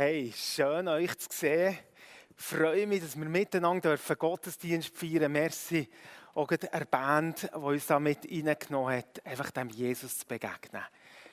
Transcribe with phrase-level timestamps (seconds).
[0.00, 1.76] Hey, schön euch zu sehen.
[2.30, 5.32] Ich freue mich, dass wir miteinander dürfen Gottesdienst feiern.
[5.32, 5.88] Merci
[6.36, 10.84] auch der Band, die uns da mit reingenommen hat, einfach dem Jesus zu begegnen.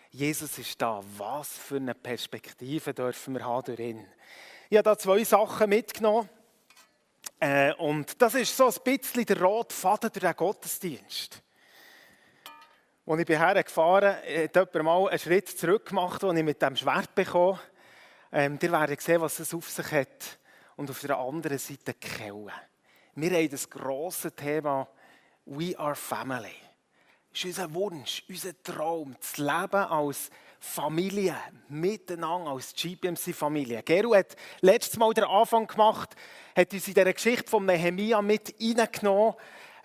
[0.09, 0.99] Jesus ist da.
[1.15, 3.79] Was für eine Perspektive dürfen wir haben durch.
[4.71, 6.27] Ich habe da zwei Sachen mitgenommen.
[7.39, 11.39] Äh, und das ist so ein bisschen der rote Faden durch den Gottesdienst.
[13.05, 16.59] Als ich hierher gefahren bin, hat jemand mal einen Schritt zurück gemacht, als ich mit
[16.59, 17.59] dem Schwert bekam.
[18.37, 20.39] Ähm, ihr werdet sehen, was es auf sich hat.
[20.75, 22.51] Und auf der anderen Seite die Kelle.
[23.15, 24.89] Wir haben das grosse Thema
[25.45, 26.51] We are Family.
[27.31, 31.37] Das ist unser Wunsch, unser Traum, das Leben als Familie,
[31.69, 33.83] miteinander als GPMC-Familie.
[33.83, 36.13] Geru hat letztes Mal den Anfang gemacht,
[36.57, 39.35] hat uns in dieser Geschichte von Nehemia mit reingenommen,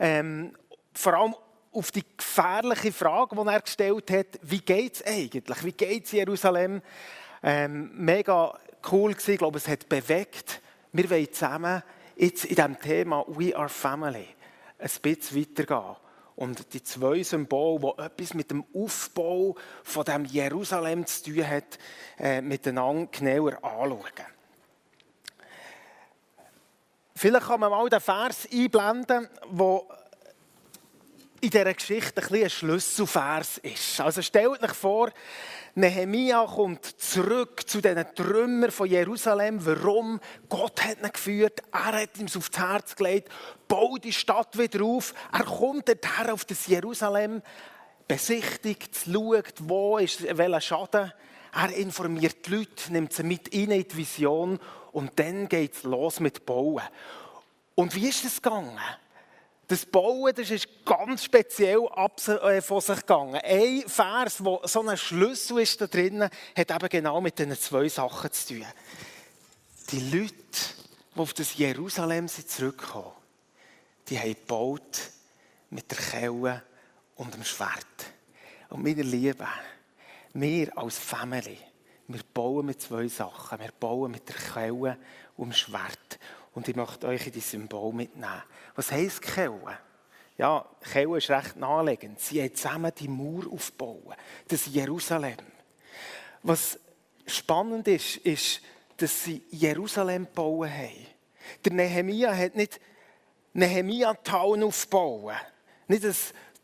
[0.01, 0.57] ähm,
[0.93, 1.37] vor allem
[1.71, 6.13] auf die gefährliche Frage, die er gestellt hat, wie geht es eigentlich, wie geht es
[6.13, 6.83] Jerusalem?
[7.43, 8.59] Ähm, mega
[8.91, 10.61] cool gewesen, ich glaube, es hat bewegt.
[10.93, 11.83] Wir wollen zusammen
[12.17, 14.29] jetzt in diesem Thema We are Family
[14.79, 15.97] ein bisschen weitergehen.
[16.37, 21.79] Und die zwei Symbole, die etwas mit dem Aufbau von dem Jerusalem zu tun hat,
[22.19, 24.27] äh, miteinander genauer anschauen.
[27.15, 29.87] Vielleicht kann man mal den Vers einblenden, wo
[31.43, 34.01] in dieser Geschichte ein, ein Schlüsselvers ist.
[34.01, 35.11] Also stellt euch vor,
[35.75, 39.65] Nehemia kommt zurück zu diesen Trümmern von Jerusalem.
[39.65, 40.21] Warum?
[40.49, 43.29] Gott hat ihn geführt, er hat ihm aufs Herz gelegt,
[43.69, 45.15] baut die Stadt wieder auf.
[45.33, 47.43] Er kommt dorthin auf das Jerusalem,
[48.09, 51.13] besichtigt, schaut, wo ist welcher Schaden.
[51.53, 54.59] Er informiert die Leute, nimmt sie mit in die Vision
[54.93, 56.83] und dann geht es los mit Bauen.
[57.75, 58.79] Und wie ist es gegangen?
[59.71, 63.41] Das Bauen das ist ganz speziell äh, von sich gegangen.
[63.41, 67.89] Ein Vers, wo so ein Schlüssel ist da drinnen, hat eben genau mit diesen zwei
[67.89, 68.67] Sachen zu tun.
[69.93, 70.35] Die Leute,
[71.15, 72.49] die auf das Jerusalem sind
[74.09, 75.03] die haben gebaut
[75.71, 76.63] mit der Kelle
[77.15, 78.11] und dem Schwert.
[78.71, 79.47] Und meine Lieben,
[80.35, 81.59] wir als Family,
[82.09, 83.61] wir bauen mit zwei Sachen.
[83.61, 84.99] Wir bauen mit der Kelle
[85.37, 86.19] und dem Schwert.
[86.55, 88.43] Und ich möchte euch in die Symbol mitnehmen.
[88.75, 89.79] Was heisst Kelle?
[90.37, 92.19] Ja, Kelle ist recht naheliegend.
[92.21, 94.17] Sie haben zusammen die Mauer aufgebaut,
[94.49, 95.37] das Jerusalem.
[96.43, 96.79] Was
[97.27, 98.63] spannend ist, ist,
[98.97, 101.07] dass sie Jerusalem gebaut haben.
[101.65, 102.81] Der Nehemia hat nicht
[103.53, 105.35] Nehemia Town aufgebaut.
[105.89, 106.17] Nicht ein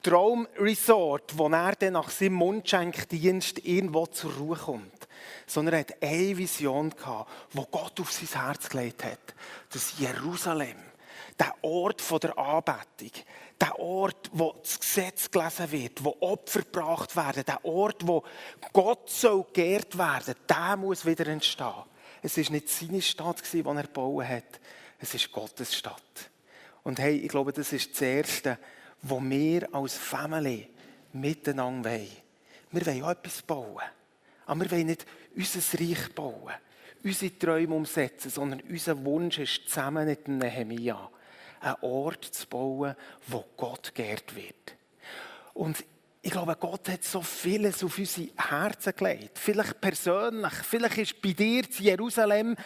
[0.03, 5.06] Traumresort, wo er dann nach seinem Mundschenkdienst irgendwo zur Ruhe kommt.
[5.47, 9.19] Sondern er hat eine Vision gehabt, wo Gott auf sein Herz gelegt hat.
[9.73, 10.77] Das Jerusalem,
[11.39, 13.13] der Ort der Anbetung,
[13.61, 18.23] der Ort, wo das Gesetz gelesen wird, wo Opfer gebracht werden, der Ort, wo
[18.73, 21.85] Gott soll geehrt werden, der muss wieder entstehen.
[22.23, 24.61] Es war nicht seine Stadt, die er gebaut hat,
[24.99, 26.31] es ist Gottes Stadt.
[26.83, 28.59] Und hey, ich glaube, das ist das Erste,
[29.03, 30.69] was wir als Family
[31.13, 32.11] miteinander wollen.
[32.73, 33.83] Wir wollen auch etwas bauen.
[34.47, 35.05] Aber wir wollen nicht
[35.37, 36.55] unser Reich bauen,
[37.05, 41.11] unsere Träume umsetzen, sondern unser Wunsch ist, zusammen mit dem Nehemia
[41.61, 42.95] einen Ort zu bauen,
[43.27, 44.77] wo Gott geehrt wird.
[45.55, 45.85] Und
[46.23, 49.39] ich glaube, Gott hat so vieles auf unsere Herzen gelegt.
[49.39, 52.57] Vielleicht persönlich, vielleicht ist bei dir in Jerusalem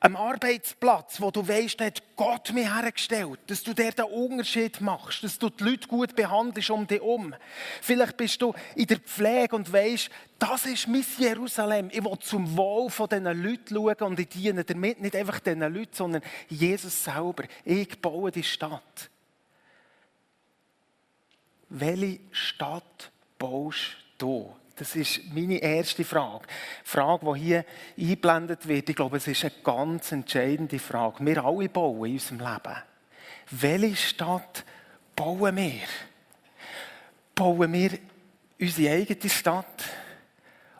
[0.00, 5.24] am Arbeitsplatz, wo du weißt, hat Gott mir hergestellt, dass du der den Unterschied machst,
[5.24, 7.34] dass du die Leute gut behandelst um dich herum.
[7.80, 11.88] Vielleicht bist du in der Pflege und weißt, das ist mein Jerusalem.
[11.92, 15.60] Ich will zum Wohl von diesen Leuten schauen und ich diene damit nicht einfach diesen
[15.60, 17.44] Leuten, sondern Jesus selber.
[17.64, 19.10] Ich baue die Stadt.
[21.68, 24.54] Welche Stadt baust du?
[24.76, 26.46] Das ist meine erste Frage.
[26.84, 27.64] Die Frage, die hier
[27.98, 31.24] eingeblendet wird, ich glaube, es ist eine ganz entscheidende Frage.
[31.24, 32.76] Wir alle bauen in unserem Leben.
[33.50, 34.64] Welche Stadt
[35.14, 35.80] bauen wir?
[37.34, 37.98] Bauen wir
[38.60, 39.84] unsere eigene Stadt?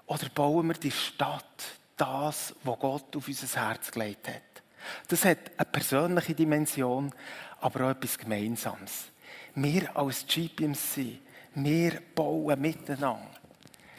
[0.07, 1.65] Oder bauen wir die Stadt,
[1.97, 4.63] das, was Gott auf unser Herz gelegt hat?
[5.09, 7.13] Das hat eine persönliche Dimension,
[7.61, 9.07] aber auch etwas Gemeinsames.
[9.55, 11.19] Wir als GPMC,
[11.55, 13.36] wir bauen miteinander.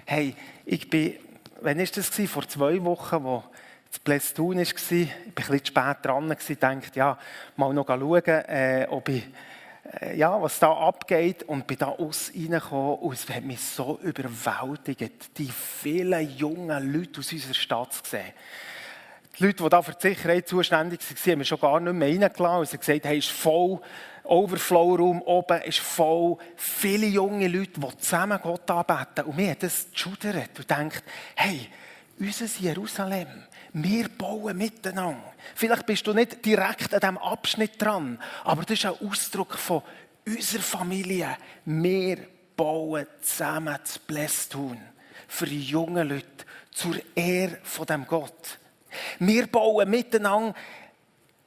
[0.09, 0.33] Hey,
[0.65, 1.15] ich bin,
[1.59, 2.09] wann war das?
[2.30, 3.44] Vor zwei Wochen, wo
[3.89, 4.62] das Plästun war.
[4.62, 7.18] Ich war ein bisschen spät dran und dachte, ja,
[7.57, 9.27] mal noch schauen, äh, ob ich,
[10.00, 11.44] äh, ja, was da abgeht.
[11.44, 17.19] Und bin da aus reingekommen und es hat mich so überwältigt, die vielen jungen Leute
[17.19, 18.31] aus unserer Stadt zu sehen.
[19.38, 22.07] Die Leute, die da für die Sicherheit zuständig waren, haben wir schon gar nicht mehr
[22.07, 22.65] reingelassen.
[22.65, 23.81] Sie haben gesagt, hey, ist voll
[24.27, 26.38] Overflow-Raum oben ist voll.
[26.56, 29.25] Viele junge Leute, die zusammen Gott anbeten.
[29.25, 31.03] Und mir hat das geschudert und denkt,
[31.35, 31.69] hey,
[32.19, 33.27] unser Jerusalem.
[33.74, 35.33] Wir bauen miteinander.
[35.53, 39.83] Vielleicht bist du nicht direkt an diesem Abschnitt dran, aber das ist ein Ausdruck von
[40.25, 41.38] unserer Familie.
[41.65, 42.18] Wir
[42.56, 44.80] bauen zusammen das Blästun
[45.27, 48.57] für die jungen Leute zur Ehre von dem Gott.
[49.19, 50.56] Wir bauen miteinander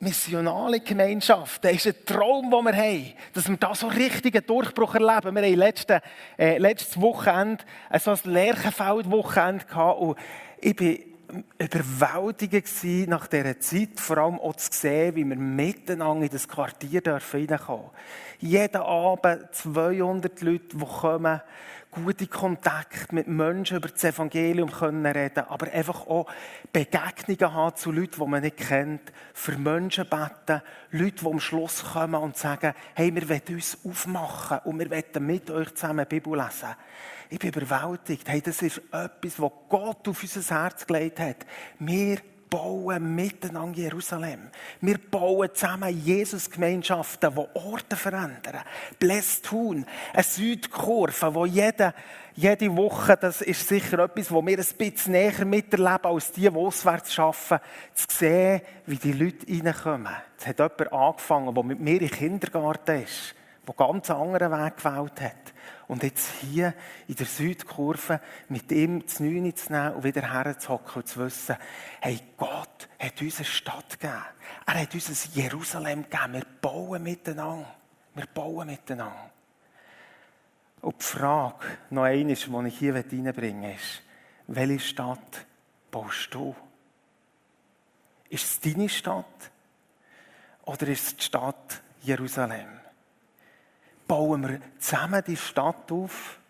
[0.00, 1.64] missionale Gemeinschaft.
[1.64, 5.37] Das ist ein Traum, den wir haben, dass wir da so richtigen Durchbruch erleben.
[5.37, 6.02] Wir hatten letzte,
[6.38, 7.62] äh, letztes Wochenende
[7.99, 10.19] so ein Lerchenfeld-Wochenende und
[10.61, 10.99] ich bin
[11.58, 17.00] überwältigend nach dieser Zeit, vor allem auch zu sehen, wie wir miteinander in das Quartier
[17.00, 17.47] dürfen.
[18.41, 21.41] Jeden Abend 200 Leute, die kommen,
[21.91, 26.27] gute Kontakte mit Menschen über das Evangelium können reden, aber einfach auch
[26.73, 31.85] Begegnungen haben zu Leuten, die man nicht kennt, für Menschen beten, Leute, die am Schluss
[31.93, 36.21] kommen und sagen, hey, wir wollen uns aufmachen und wir wollen mit euch zusammen die
[36.21, 36.75] Bibel lesen.
[37.29, 38.29] Ich bin überwältigt.
[38.29, 41.47] Hey, das ist etwas, was Gott auf unser Herz gelegt hat.
[41.79, 42.19] Wir
[42.50, 44.50] bauen miteinander Jerusalem.
[44.81, 48.62] Wir bauen zusammen Jesus-Gemeinschaften, die Orte verändern.
[49.43, 49.87] Tun.
[50.12, 51.94] Eine Südkurve, wo jede,
[52.35, 56.49] jede Woche, das ist sicher etwas, wo wir ein bisschen näher miterleben, als die, die
[56.50, 57.64] auswärts arbeiten,
[57.94, 60.12] zu sehen, wie die Leute reinkommen.
[60.38, 63.35] Es hat jemand angefangen, der mit mir im Kindergarten ist,
[63.71, 65.55] der ganz einen anderen Weg gewählt hat
[65.89, 66.75] und jetzt hier
[67.09, 71.57] in der Südkurve mit ihm zu Neune zu nehmen und wieder herzuhocken und zu wissen,
[72.01, 74.25] hey, Gott hat uns eine Stadt gegeben.
[74.67, 76.33] Er hat uns ein Jerusalem gegeben.
[76.35, 77.75] Wir bauen miteinander.
[78.15, 79.31] Wir bauen miteinander.
[80.81, 84.03] Und die Frage, noch eine, die ich hier reinbringen will, ist,
[84.47, 85.47] welche Stadt
[85.91, 86.55] baust du?
[88.31, 89.51] Ist es deine Stadt?
[90.65, 92.80] Oder ist es die Stadt Jerusalem?
[94.11, 96.41] Bauen wir zusammen die Stadt auf.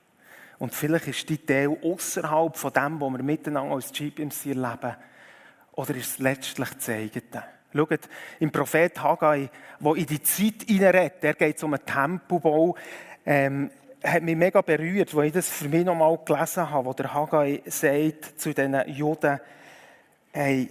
[0.58, 4.96] Und vielleicht ist die Teil außerhalb von dem, was wir miteinander als GPMC erleben.
[5.72, 7.44] Oder ist es letztlich das eigene?
[7.74, 8.08] Schaut,
[8.38, 12.76] im Prophet Haggai, der in die Zeit hineinredet, der geht um einen Tempelbau,
[13.26, 13.70] ähm,
[14.02, 17.62] hat mich mega berührt, wo ich das für mich nochmal gelesen habe, wo der Haggai
[17.66, 19.38] sagt zu diesen Juden,
[20.32, 20.66] hey,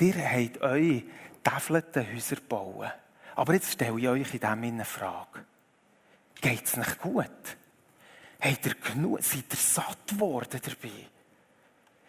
[0.00, 1.02] ihr habt eure
[1.44, 2.90] täfelten Häuser bauen.
[3.36, 5.44] Aber jetzt stelle ich euch in dem eine Frage.
[6.44, 7.24] Geht es nicht gut?
[8.38, 9.22] Habt ihr genug?
[9.22, 10.92] Seid ihr satt geworden dabei?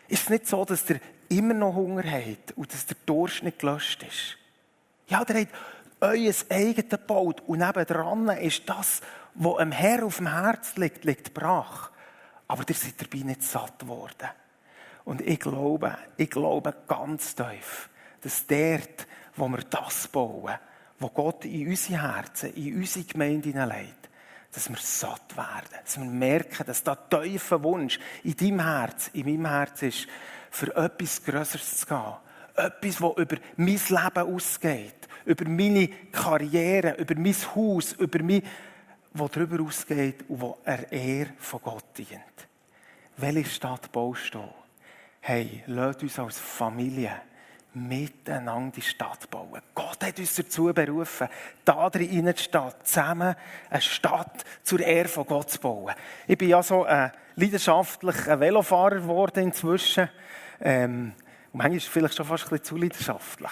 [0.10, 1.00] Ist es nicht so, dass ihr
[1.30, 4.38] immer noch Hunger habt und dass der Durst nicht gelöscht ist?
[5.08, 5.54] Ja, ihr habt
[6.02, 9.00] euer eigenes gebaut und nebendran ist das,
[9.36, 11.92] was am Herr auf dem Herz liegt, liegt brach.
[12.50, 14.28] Aber ihr seid dabei nicht satt geworden.
[15.06, 17.90] Und ich glaube, ich glaube ganz tief,
[18.20, 19.08] dass dort,
[19.38, 20.56] wo wir das bauen,
[21.00, 24.10] wo Gott in unsere Herzen, in unsere Gemeinde hineinlegt,
[24.56, 25.80] dass wir satt werden.
[25.84, 30.08] Dass wir merken, dass da tiefer Wunsch in deinem Herz, in meinem Herz ist,
[30.50, 32.14] für etwas Größeres zu gehen.
[32.56, 35.08] Etwas, das über mein Leben ausgeht.
[35.26, 38.44] Über meine Karriere, über mein Haus, über mich,
[39.14, 42.48] das darüber ausgeht und wo er Ehre von Gott dient.
[43.18, 44.44] Welche Stadt baust du?
[45.20, 47.12] Hey, lasst uns als Familie
[47.76, 49.62] miteinander die Stadt bauen.
[49.74, 51.28] Gott hat uns dazu berufen,
[51.64, 53.36] da drin in Stadt zusammen
[53.70, 55.94] eine Stadt zur Ehre von Gott zu bauen.
[56.28, 60.10] Ich bin ja so ein leidenschaftlicher Velofahrer geworden inzwischen.
[60.62, 61.14] Ähm,
[61.52, 63.52] und manchmal vielleicht schon fast ein bisschen zu leidenschaftlich.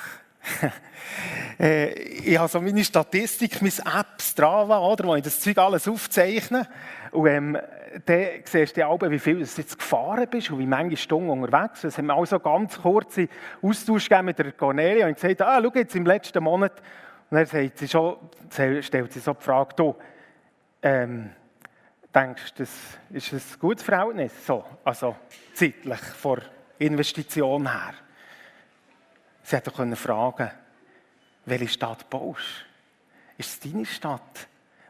[1.60, 5.88] äh, ich habe so meine Statistik, meine App Strava, oder, wo ich das Zeug alles
[5.88, 6.68] aufzeichne.
[7.12, 7.58] Und ähm,
[8.06, 11.84] dann siehst du auch, wie viel du jetzt gefahren bist und wie viele Stunden unterwegs.
[11.84, 13.28] Es haben auch so ganz kurze
[13.62, 16.82] Austausch mit der Cornelia und gesagt, ah, schau jetzt im letzten Monat.
[17.30, 18.18] Und dann sagt sie schon,
[18.50, 19.96] stellt sie so die Frage, du,
[20.82, 21.30] ähm,
[22.14, 24.46] denkst du, das ist ein gutes Verhältnis?
[24.46, 25.16] So, also
[25.54, 26.40] zeitlich, vor
[26.80, 27.94] Investition her.
[29.44, 30.52] Sie hätte können fragen,
[31.46, 33.42] welche Stadt baust du?
[33.42, 34.48] Ist es deine Stadt?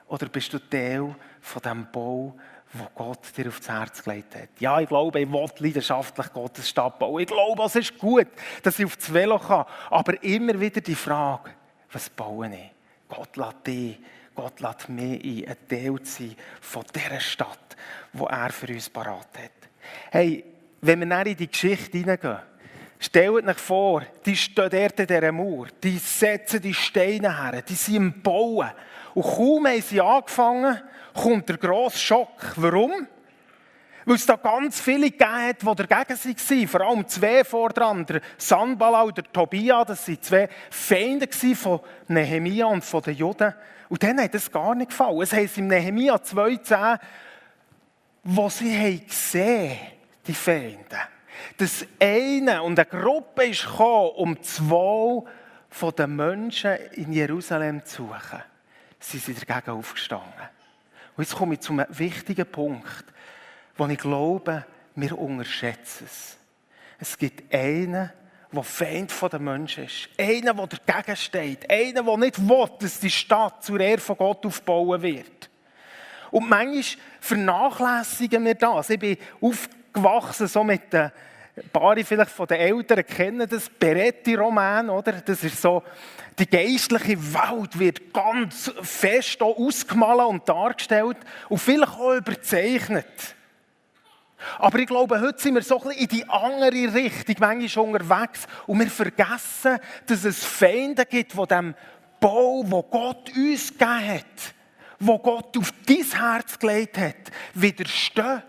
[0.07, 2.35] Oder bist du Teil von dem Bau,
[2.73, 4.49] wo Gott dir aufs Herz gelegt hat.
[4.59, 7.21] Ja, ich glaube, ich will leidenschaftlich Gottes Stadt bauen.
[7.21, 8.27] Ich glaube, es ist gut,
[8.63, 9.65] dass ich auf das Velo kann.
[9.89, 11.51] Aber immer wieder die Frage,
[11.91, 12.71] was baue ich?
[13.07, 13.99] Gott lässt dich,
[14.33, 17.77] Gott lässt mich ein, ein Teil zu sein von dieser Stadt,
[18.11, 19.69] die er für uns parat hat.
[20.11, 20.43] Hey,
[20.81, 22.39] wenn wir dann in die Geschichte hineingehen,
[23.03, 27.75] Stellt euch vor, die stehen dort in dieser Mauer, die setzen die Steine her, die
[27.75, 28.71] sind im Bauen.
[29.13, 30.79] Und kaum haben sie angefangen,
[31.13, 32.53] kommt der grosse Schock.
[32.55, 33.05] Warum?
[34.05, 36.67] Weil es da ganz viele gegeben hat, die dagegen waren.
[36.69, 42.67] Vor allem zwei vordran, der Sanballau und der Tobia, das waren zwei Feinde von Nehemia
[42.67, 43.53] und von den Juden.
[43.89, 45.21] Und denen hat es gar nicht gefallen.
[45.21, 46.99] Es heisst im Nehemia 2,10,
[48.23, 49.77] wo sie haben gesehen,
[50.25, 50.99] die Feinde,
[51.57, 55.23] Dass eine und eine Gruppe ist gekommen, um das Wohl
[55.97, 58.43] der Menschen in Jerusalem zu suchen.
[58.99, 60.49] Sie sind dagegen aufgestanden.
[61.15, 63.05] Und jetzt komme ich zu einem wichtigen Punkt,
[63.77, 66.37] wo ich glaube, wir unterschätzen es.
[66.99, 68.11] Es gibt einen,
[68.51, 70.09] der Feind der Menschen ist.
[70.17, 71.69] Einer, der dagegen steht.
[71.69, 75.49] Einer, der nicht will, dass die Stadt zur Ehre von Gott aufbauen wird.
[76.31, 78.89] Und manchmal vernachlässigen wir das.
[78.89, 79.17] Ich bin
[79.93, 81.11] aufgewachsen so mit den
[81.71, 85.13] Paare vielleicht von den Eltern kennen das Beretti-Roman, oder?
[85.13, 85.83] Das ist so,
[86.39, 91.17] die geistliche Welt wird ganz fest ausgemalt und dargestellt
[91.49, 93.05] und vielleicht auch überzeichnet.
[94.57, 98.47] Aber ich glaube, heute sind wir so ein bisschen in die andere Richtung manchmal unterwegs
[98.65, 101.75] und wir vergessen, dass es Feinde gibt, die dem
[102.19, 104.53] Bau, wo Gott uns gegeben hat,
[104.99, 107.15] wo Gott auf dein Herz gelegt hat,
[107.53, 108.41] widerstehen.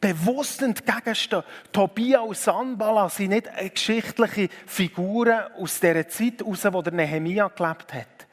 [0.00, 1.42] Bewusst entgegenstehen.
[1.72, 7.94] Tobia und Sanbala sind nicht geschichtliche Figuren aus dieser Zeit heraus, wo der Nehemia gelebt
[7.94, 8.26] hat.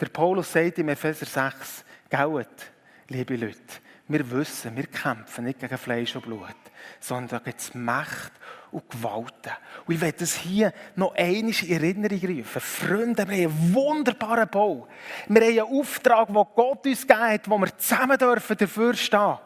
[0.00, 2.70] Der Paulus sagt im Epheser 6, Gauet,
[3.08, 3.58] liebe Leute,
[4.06, 6.54] wir wissen, wir kämpfen nicht gegen Fleisch und Blut,
[7.00, 8.32] sondern es Macht
[8.70, 9.52] und Gewalten.
[9.86, 12.60] Und ich werde das hier noch einmal in Erinnerung rufen.
[12.60, 14.88] Freunde, wir haben einen wunderbaren Bau.
[15.26, 19.38] Wir haben einen Auftrag, den Gott uns gegeben hat, wo wir zusammen dürfen dafür stehen.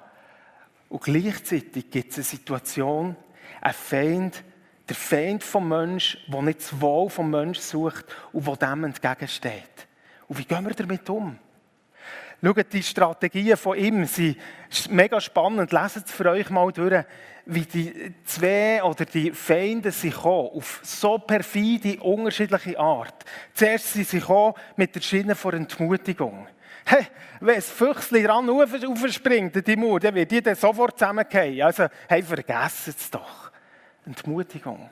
[0.92, 3.16] Und gleichzeitig gibt es eine Situation,
[3.62, 4.44] ein Feind,
[4.87, 9.87] der Feind vom Menschen, der nicht das Wohl vom Menschen sucht und der dem entgegensteht.
[10.28, 11.38] Und wie gehen wir damit um?
[12.44, 14.37] Schaut, die Strategien von ihm sind
[14.90, 15.72] mega spannend.
[15.72, 17.06] Leset es für euch mal durch,
[17.46, 23.25] wie die zwei oder die Feinde sich kommen, auf so perfide, unterschiedliche Art.
[23.54, 24.22] Zuerst sind sie
[24.76, 26.46] mit der Schiene vor Entmutigung.
[26.84, 27.06] Hey,
[27.40, 31.62] wenn das Füchsli dran aufspringt, die Mauer, dann wird die sofort zusammengehen.
[31.62, 33.50] Also, hey, vergessen es doch.
[34.06, 34.90] Entmutigung.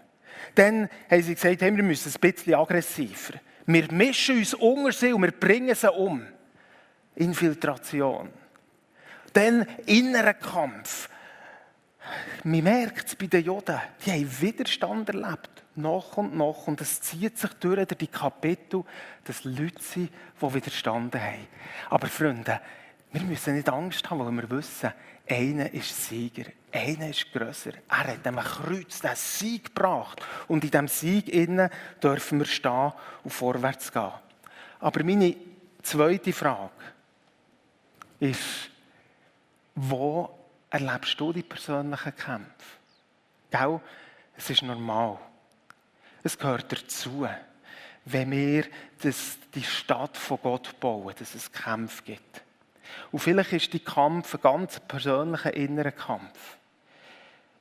[0.54, 3.34] Dann haben sie gesagt, hey, wir müssen ein bisschen aggressiver.
[3.66, 6.26] Wir mischen uns unter sie und wir bringen sie um.
[7.14, 8.30] Infiltration.
[9.32, 11.08] Dann innerer Kampf.
[12.44, 15.50] Man merkt es bei den Juden, die haben Widerstand erlebt.
[15.76, 16.66] Noch und noch.
[16.66, 18.84] Und es zieht sich durch die Kapitel,
[19.24, 21.46] dass Leute sind, die widerstanden haben.
[21.88, 22.60] Aber Freunde,
[23.12, 24.92] wir müssen nicht Angst haben, weil wir wissen,
[25.28, 27.72] einer ist Sieger, einer ist grösser.
[27.88, 30.20] Er hat dem Kreuz den Sieg gebracht.
[30.48, 31.70] Und in diesem Sieg innen
[32.02, 34.12] dürfen wir stehen und vorwärts gehen.
[34.80, 35.36] Aber meine
[35.82, 36.70] zweite Frage
[38.18, 38.70] ist,
[39.74, 40.39] wo
[40.70, 42.78] erlebst du die persönlichen Kämpfe?
[43.50, 43.80] Gell?
[44.36, 45.18] Es ist normal.
[46.22, 47.26] Es gehört dazu,
[48.04, 48.64] wenn wir
[49.02, 52.42] das, die Stadt von Gott bauen, dass es Kämpfe gibt.
[53.12, 56.56] Und vielleicht ist die Kampf ein ganz persönlicher innerer Kampf.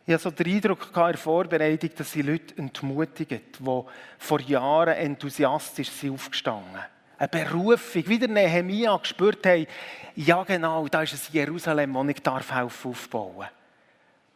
[0.06, 3.84] Ich hatte so den Eindruck in der Vorbereitung, dass sie Leute entmutigen, die
[4.18, 9.68] vor Jahren enthusiastisch sind aufgestanden sind eine Berufung, wie der Nehemia gespürt haben,
[10.16, 13.48] ja genau, da ist es Jerusalem, wo ich darf helfen aufbauen.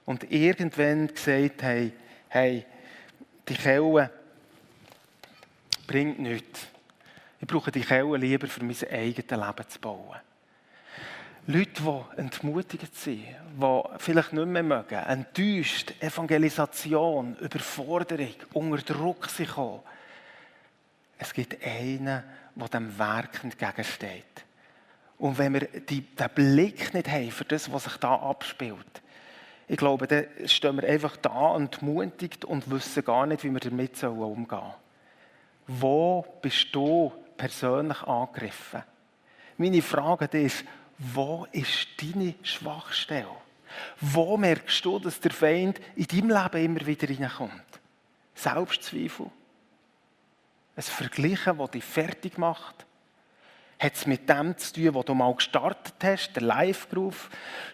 [0.06, 1.94] Und irgendwann gesagt haben,
[2.28, 2.66] hey,
[3.48, 4.12] die Kelle
[5.88, 6.68] bringt nichts.
[7.40, 10.18] Ich brauche die Kelle lieber für mein eigenes Leben zu bauen.
[11.46, 19.50] Leute, die entmutigt sind, die vielleicht nicht mehr mögen, enttäuscht, Evangelisation, Überforderung, unter Druck sind.
[21.18, 22.24] Es gibt einen,
[22.56, 24.46] der dem Werk entgegensteht.
[25.18, 29.02] Und wenn wir die, den Blick nicht haben für das, was sich da abspielt,
[29.68, 34.04] ich glaube, dann stehen wir einfach da entmutigt und wissen gar nicht, wie wir damit
[34.04, 34.74] umgehen sollen.
[35.68, 38.84] Wo bist du persönlich angegriffen?
[39.58, 40.66] Meine Frage ist,
[40.98, 43.28] wo ist deine Schwachstelle?
[44.00, 47.80] Wo merkst du, dass der Feind in deinem Leben immer wieder reinkommt?
[48.36, 49.32] Selbstzweifel?
[50.76, 52.86] Ein Vergleichen, das dich fertig macht?
[53.80, 57.30] Hat es mit dem zu tun, was du mal gestartet hast, der Live-Groove,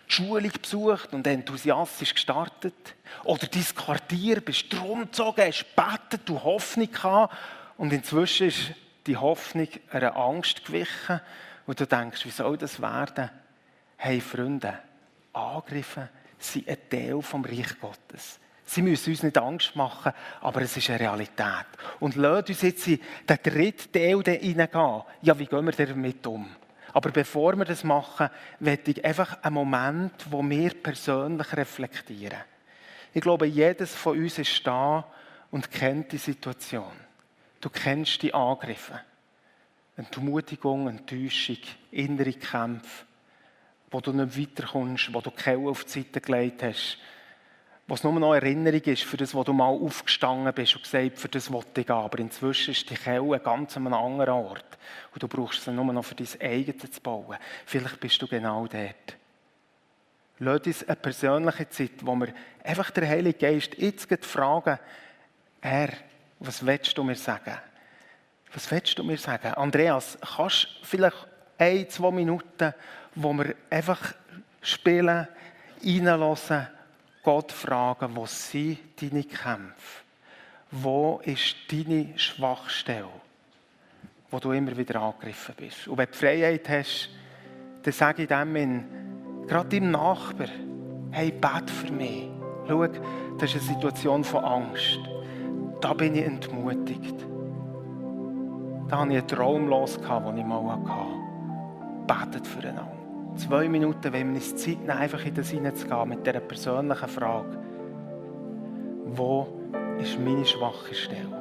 [0.08, 2.96] die Schulung besucht und enthusiastisch gestartet?
[3.24, 7.36] Oder dein Quartier bist du rumgezogen, hast gebetet, du Hoffnung gehabt
[7.78, 8.72] und inzwischen ist
[9.06, 11.22] die Hoffnung einer Angst gewichen
[11.68, 13.30] und du denkst, wie soll das werden?
[13.98, 14.80] Hey Freunde,
[15.34, 18.40] Angriffe sind ein Teil vom Reich Gottes.
[18.70, 21.66] Sie müssen uns nicht Angst machen, aber es ist eine Realität.
[22.00, 25.02] Und lasst uns jetzt in den dritten Teil hineingehen.
[25.24, 26.48] Ja, wie gehen wir damit um?
[26.94, 32.42] Aber bevor wir das machen, möchte ich einfach einen Moment, wo wir persönlich reflektieren.
[33.12, 35.04] Ich glaube, jedes von uns ist da
[35.50, 36.94] und kennt die Situation.
[37.62, 39.02] Du kennst die Angriffe.
[39.98, 41.58] Entmutigung, Enttäuschung,
[41.90, 43.06] innere Kämpfe,
[43.90, 47.00] wo du nicht weiterkommst, wo du Kelle auf die Seite gelegt hast,
[47.90, 51.28] was nur noch Erinnerung ist für das, wo du mal aufgestanden bist und gesagt für
[51.28, 51.96] das wollte ich gehen.
[51.96, 54.78] Aber inzwischen ist die Kelle ganz an einem anderen Ort.
[55.12, 57.38] Und du brauchst sie nur noch für dein eigenes zu bauen.
[57.66, 59.18] Vielleicht bist du genau dort.
[60.38, 62.28] Lass uns eine persönliche Zeit, wo wir
[62.64, 64.78] einfach der Heilige Geist jetzt fragen,
[65.60, 65.90] Herr,
[66.40, 67.58] was willst du mir sagen?
[68.54, 69.54] Was willst du mir sagen?
[69.56, 71.28] Andreas, kannst du vielleicht
[71.58, 72.74] ein, zwei Minuten,
[73.16, 74.14] wo wir einfach
[74.62, 75.28] spielen,
[75.84, 76.68] reinlassen,
[77.24, 80.04] Gott fragen, wo sind deine Kämpfe?
[80.72, 83.10] Wo ist deine Schwachstelle,
[84.30, 85.88] wo du immer wieder angegriffen bist?
[85.88, 87.10] Und wenn du Freiheit hast,
[87.84, 88.86] dann sage ich dem in,
[89.48, 90.48] gerade deinem Nachbar,
[91.12, 92.30] hey, bet für mich.
[92.68, 95.00] Schau, das ist eine Situation von Angst.
[95.82, 97.16] Da bin ich entmutigt.
[98.90, 101.18] Da hatte ich einen Traum los, den ich mal hatte.
[102.06, 102.99] Betet füreinander
[103.40, 107.58] zwei Minuten, wenn wir uns Zeit nehmen, einfach in das hineinzugehen mit dieser persönlichen Frage.
[109.06, 109.48] Wo
[110.00, 111.40] ist meine schwache Stelle?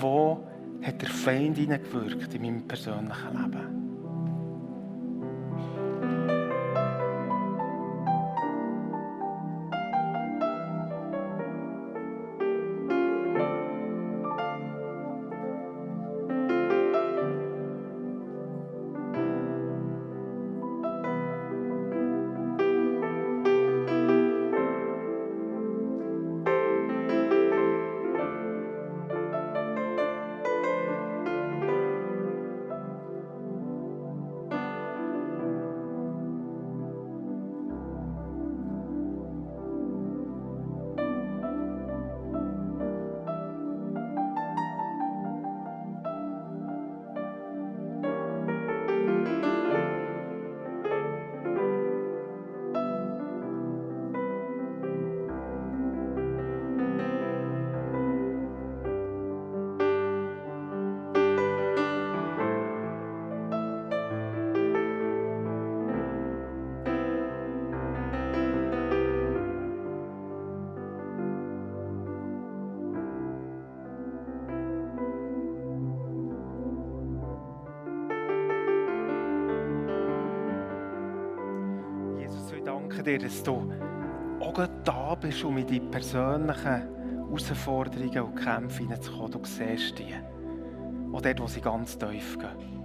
[0.00, 0.46] Wo
[0.82, 3.73] hat der Feind hineingewirkt in meinem persönlichen Leben?
[83.04, 83.72] Dir, dass du
[84.40, 89.32] auch da bist, um in die persönlichen Herausforderungen und Kämpfe hineinzukommen.
[89.32, 90.14] Du siehst die.
[91.12, 92.80] Auch dort, wo sie ganz tief gehen.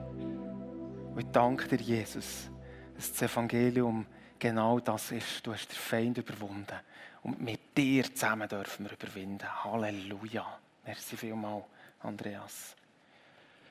[1.14, 2.50] Und ich danke dir, Jesus,
[2.96, 4.06] dass das Evangelium
[4.38, 5.46] genau das ist.
[5.46, 6.80] Du hast den Feind überwunden.
[7.24, 9.48] Und mit dir zusammen dürfen wir überwinden.
[9.64, 10.46] Halleluja.
[10.86, 11.66] Merci vielmals,
[12.02, 12.76] Andreas.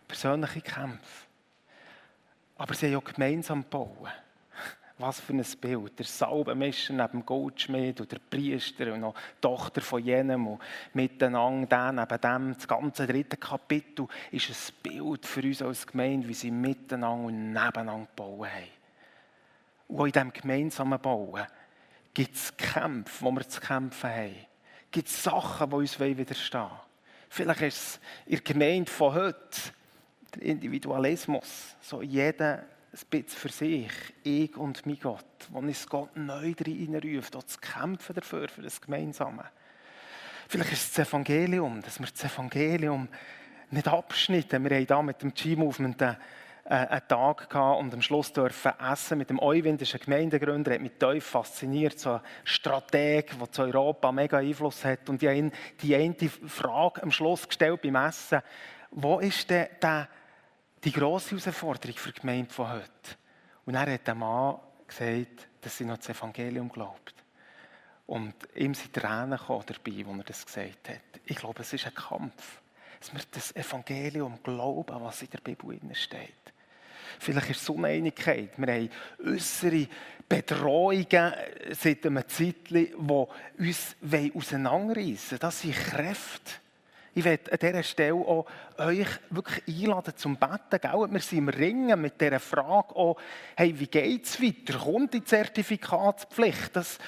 [0.07, 1.27] Persönliche Kämpfe.
[2.57, 4.11] Aber sie haben auch gemeinsam bauen.
[4.99, 5.97] Was für ein Bild.
[5.97, 10.61] Der Salbenmischer neben dem Goldschmied und der Priester und noch die Tochter von jenem und
[10.93, 12.55] miteinander neben dem.
[12.55, 17.53] Das ganze dritte Kapitel ist ein Bild für uns als Gemeinde, wie sie miteinander und
[17.53, 18.79] nebeneinander bauen haben.
[19.87, 21.47] Und auch in diesem gemeinsamen Bauen
[22.13, 24.47] gibt es Kämpfe, wo wir zu kämpfen haben.
[24.91, 26.81] Gibt es Sachen, die uns widerstehen wollen.
[27.31, 29.61] Vielleicht ist es in der Gemeinde von heute
[30.35, 31.77] der Individualismus.
[31.81, 33.91] So jeder ein bisschen für sich,
[34.23, 38.81] ich und mein Gott, wo uns Gott neu reinruft, auch zu kämpfen dafür, für das
[38.81, 39.45] Gemeinsame.
[40.49, 43.09] Vielleicht ist es das Evangelium, dass wir das Evangelium
[43.71, 44.65] nicht abschneiden.
[44.65, 46.15] Wir haben hier mit dem G-Movement äh,
[46.65, 50.73] einen Tag gehabt und am Schluss dürfen essen mit dem Euwind, das ist ein Gemeindegründer,
[50.73, 55.11] hat mich tief fasziniert, so ein Strateg, der zu Europa mega Einfluss hat.
[55.11, 56.15] Und ich habe ihn die eine
[56.47, 58.41] Frage am Schluss gestellt beim Essen,
[58.91, 60.09] wo ist denn der
[60.85, 62.91] die grosse Herausforderung für die Gemeinde von heute.
[63.65, 67.15] Und er hat der Mann gesagt, dass sie noch das Evangelium glaubt.
[68.07, 71.21] Und ihm sind Tränen dabei, als er das gesagt hat.
[71.27, 72.63] Ich glaube, es ist ein Kampf,
[72.99, 76.33] dass wir das Evangelium glauben, was in der Bibel steht.
[77.19, 78.51] Vielleicht ist es Uneinigkeit.
[78.57, 78.91] Wir haben
[79.27, 79.89] äußere
[80.29, 81.35] Bedrohungen
[81.73, 83.97] seit einem Zeitpunkt, die uns
[84.35, 85.41] auseinanderreißen wollen.
[85.41, 86.53] Das sind Kräfte
[87.19, 88.47] ich werde an dieser Stelle auch
[88.79, 90.81] euch wirklich einladen zum Betten.
[90.81, 91.11] Gell?
[91.11, 93.17] Wir sind im Ringen mit dieser Frage auch,
[93.57, 94.79] hey, wie geht es weiter?
[94.79, 96.77] Kommt die Zertifikatspflicht?
[96.77, 96.99] Das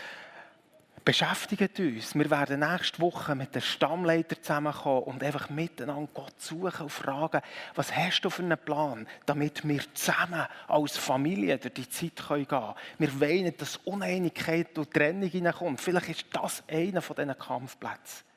[1.04, 2.14] beschäftigt uns.
[2.16, 7.40] Wir werden nächste Woche mit den Stammleitern zusammenkommen und einfach miteinander Gott suchen und fragen,
[7.76, 12.48] was hast du für einen Plan, damit wir zusammen als Familie durch die Zeit gehen
[12.48, 12.74] können.
[12.98, 15.80] Wir wollen, dass Uneinigkeit und Trennung hineinkommt.
[15.80, 18.29] Vielleicht ist das einer von diesen Kampfplätzen.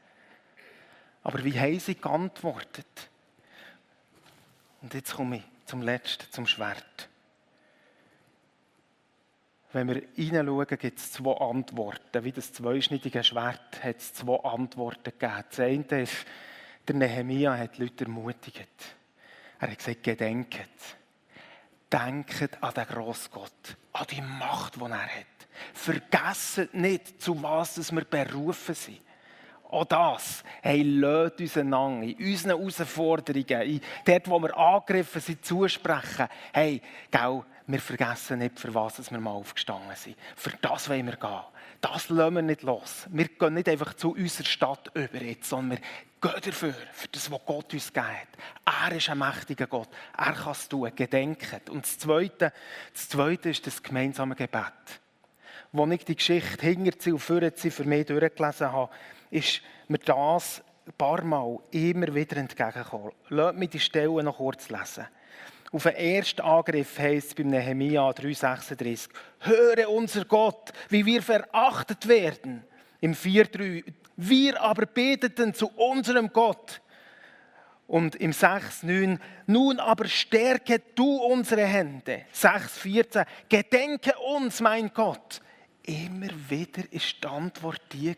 [1.23, 3.09] Aber wie haben sie geantwortet?
[4.81, 7.09] Und jetzt komme ich zum Letzten, zum Schwert.
[9.71, 12.23] wenn wir hineinschauen, gibt es zwei Antworten.
[12.23, 15.43] Wie das zweischneidige Schwert hat es zwei Antworten gegeben.
[15.49, 16.25] Das eine ist,
[16.87, 18.95] der Nehemia hat die Leute ermutigt.
[19.59, 20.69] Er hat gesagt, gedenket.
[21.91, 25.25] Denkt an den Grossgott, an die Macht, die er hat.
[25.73, 28.99] Vergesst nicht, zu was wir berufen sind.
[29.73, 36.27] Auch das, hey, lasst uns in unseren Herausforderungen, in dort, wo wir angegriffen sind, zusprechen.
[36.53, 40.15] Hey, gell, wir vergessen nicht, für was wir mal aufgestanden sind.
[40.35, 41.41] Für das wollen wir gehen.
[41.81, 43.07] Das lassen wir nicht los.
[43.09, 45.79] Wir gehen nicht einfach zu unserer Stadt über jetzt, sondern
[46.21, 48.91] wir gehen dafür, für das, was Gott uns hat.
[48.91, 49.89] Er ist ein mächtiger Gott.
[50.15, 50.91] Er kann es tun.
[50.95, 51.61] Gedenken.
[51.71, 52.53] Und das Zweite,
[52.93, 55.01] das Zweite ist das gemeinsame Gebet.
[55.75, 58.91] Als ich die Geschichte hinter und für für mich durchgelesen habe,
[59.33, 63.11] ist mir das ein paar Mal immer wieder entgegengekommen.
[63.29, 65.07] Lasst mich die Stelle noch kurz lesen.
[65.71, 72.07] Auf den ersten Angriff heißt es beim Nehemia 3,36: Höre unser Gott, wie wir verachtet
[72.07, 72.63] werden.
[73.01, 73.83] Im 4,3:
[74.17, 76.79] Wir aber beteten zu unserem Gott.
[77.87, 79.17] Und im 6,9:
[79.47, 82.25] Nun aber stärke du unsere Hände.
[82.35, 85.41] 6,14: Gedenke uns, mein Gott.
[85.85, 88.15] Immer wieder ist die Antwort die,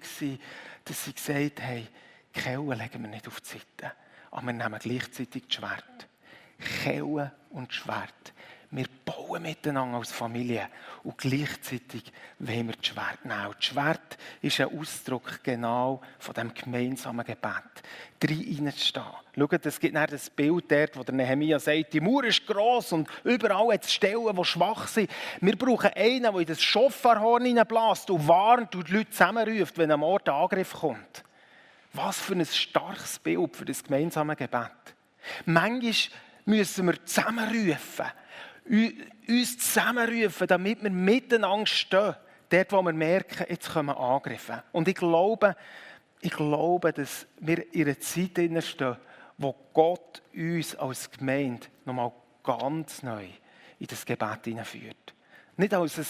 [0.86, 1.88] dass sie gesagt haben,
[2.34, 3.96] Kellen legen wir nicht auf die Seite,
[4.32, 6.08] aber wir nehmen gleichzeitig das Schwert.
[6.84, 8.34] Kellen und Schwert.
[8.76, 10.68] Wir bauen miteinander als Familie
[11.06, 13.54] und gleichzeitig wollen wir das Schwert nehmen.
[13.56, 17.64] Das Schwert ist ein Ausdruck genau von dem gemeinsamen Gebet.
[18.20, 19.06] Drei reinzustehen.
[19.34, 23.08] Schaut, es gibt das Bild dort, wo der Nehemiah sagt, die Mauer ist gross und
[23.24, 25.10] überall hat es Stellen, die schwach sind.
[25.40, 29.92] Wir brauchen einen, der in das Schoffarhorn hineinbläst und warnt und die Leute zusammenruft, wenn
[29.92, 31.24] am Ort ein Angriff kommt.
[31.94, 34.70] Was für ein starkes Bild für das gemeinsame Gebet.
[35.46, 35.94] Manchmal
[36.44, 38.08] müssen wir zusammenrufen
[38.68, 42.16] uns zusammenrufen, damit wir miteinander stehen.
[42.50, 44.64] Dort, wo wir merken, jetzt kommen Angriffe.
[44.72, 45.56] Und ich glaube,
[46.22, 48.98] ich glaube, dass wir in einer Zeit stehen,
[49.38, 52.12] wo Gott uns als Gemeinde nochmal
[52.44, 53.26] ganz neu
[53.80, 55.14] in das Gebet hineinführt.
[55.58, 56.06] Nicht als ein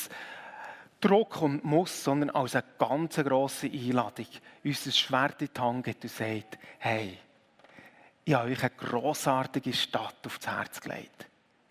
[1.02, 4.28] Druck und Muss, sondern als eine ganz grosse Einladung.
[4.64, 7.18] Uns ein Schwert in die Hand gibt und sagt, hey,
[8.24, 11.28] ich habe euch eine grossartige Stadt aufs Herz gelegt.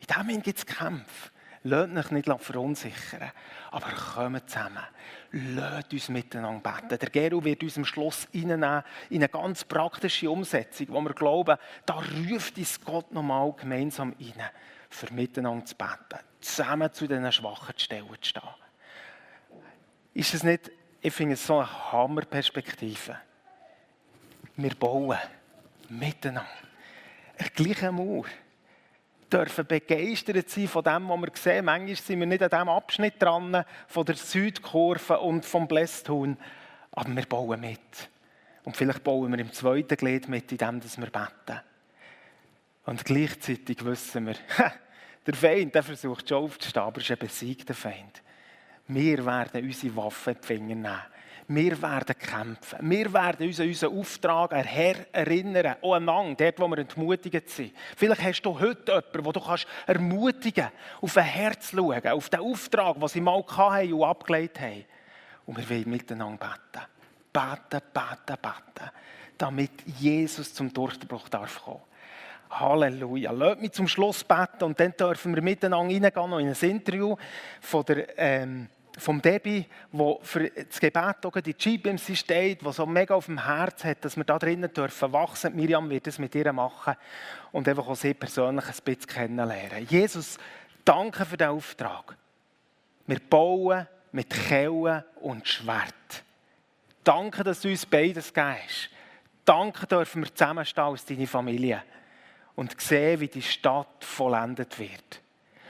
[0.06, 1.30] In dem gibt es Kämpfe.
[1.66, 3.30] Lasst euch nicht verunsichern.
[3.70, 4.84] Aber kommt zusammen.
[5.32, 6.98] Lasst uns miteinander beten.
[6.98, 8.84] Der Geru wird uns am Schluss in eine
[9.30, 14.50] ganz praktische Umsetzung, wo wir glauben, da ruft uns Gott nochmal gemeinsam rein,
[14.90, 16.22] für miteinander zu beten.
[16.40, 18.42] Zusammen zu diesen schwachen Stellen zu stehen.
[20.12, 23.18] Ist es nicht, ich finde es so eine Hammerperspektive.
[24.56, 25.18] Wir bauen
[25.88, 26.46] miteinander.
[27.38, 28.26] Eine gleiche Mauer
[29.32, 31.64] dürfen begeistert sein von dem, was wir sehen.
[31.64, 36.36] Manchmal sind wir nicht an diesem Abschnitt dran, von der Südkurve und vom Blästhuhn,
[36.92, 37.80] aber wir bauen mit.
[38.64, 41.60] Und vielleicht bauen wir im zweiten Glied mit, in dem, dass wir beten.
[42.86, 44.36] Und gleichzeitig wissen wir,
[45.26, 48.22] der Feind der versucht schon aufzustehen, aber es ist ein besiegter Feind.
[48.86, 51.13] Wir werden unsere Waffen in die Finger nehmen
[51.48, 52.78] wir werden kämpfen.
[52.90, 57.72] Wir werden uns an unseren Auftrag erinnern, auch einander, dort, wo wir entmutigt sind.
[57.96, 60.68] Vielleicht hast du heute jemanden, wo du kannst ermutigen
[61.00, 64.84] auf ein Herz schauen, auf den Auftrag, den sie mal hatten und abgelehnt haben.
[65.46, 66.86] Und wir wollen miteinander beten.
[67.32, 68.90] Beten, beten, beten.
[69.36, 71.80] Damit Jesus zum Durchbruch darf kommen.
[72.50, 73.32] Halleluja.
[73.32, 77.16] Lasst mich zum Schluss beten und dann dürfen wir miteinander reingehen in ein Interview
[77.60, 82.86] von der ähm, vom Debbie, wo für das Gebet auch die GBMC steht, was so
[82.86, 85.54] mega auf dem Herz hat, dass wir da drinnen dürfen wachsen.
[85.56, 86.94] Miriam wird es mit ihr machen
[87.52, 89.86] und einfach auch sie persönlich ein bisschen kennenlernen.
[89.88, 90.38] Jesus,
[90.84, 92.16] danke für den Auftrag.
[93.06, 96.24] Wir bauen mit Kellen und Schwert.
[97.02, 98.90] Danke, dass du uns beides gibst.
[99.44, 101.82] Danke dürfen wir zusammenstehen als deine Familie
[102.54, 105.20] und sehen, wie die Stadt vollendet wird.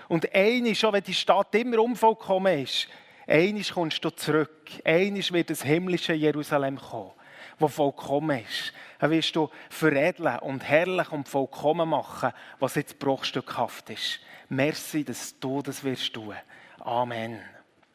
[0.08, 2.88] Und eine schon, wenn die Stadt immer umvollkommen ist,
[3.26, 4.70] Einisch kommst du zurück.
[4.84, 7.12] Einisch wird das himmlische Jerusalem kommen,
[7.58, 8.72] wo vollkommen ist.
[8.98, 14.20] Dann wirst du veredeln und herrlich und vollkommen machen, was jetzt bruchstückhaft ist.
[14.48, 16.34] Merci, dass du das wirst tun.
[16.80, 17.40] Amen.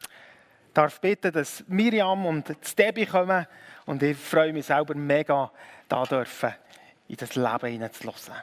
[0.00, 3.46] Ich darf bitten, dass Miriam und Debbie kommen
[3.86, 5.50] und ich freue mich selber mega,
[5.88, 6.54] da dürfen
[7.08, 8.34] in das Leben hineinzulassen.